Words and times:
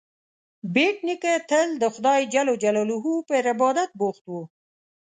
بېټ 0.73 0.97
نیکه 1.07 1.33
تل 1.49 1.67
د 1.81 1.83
خدای 1.95 2.21
جل 2.33 2.47
جلاله 2.63 2.97
پر 3.27 3.43
عبادت 3.53 3.89
بوخت 3.99 4.23
و. 4.27 4.33